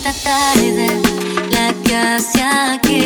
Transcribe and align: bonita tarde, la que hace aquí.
bonita 0.00 0.12
tarde, 0.22 1.00
la 1.50 1.74
que 1.82 1.96
hace 1.96 2.42
aquí. 2.42 2.99